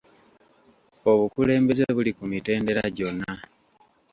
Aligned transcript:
Obukulembeze 1.11 1.83
buli 1.95 2.11
ku 2.17 2.23
mitendera 2.31 2.83
gyonna. 2.95 3.31